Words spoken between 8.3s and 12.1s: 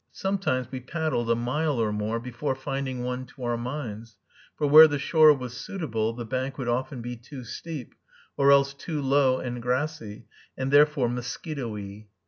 or else too low and grassy, and therefore mosquitoey.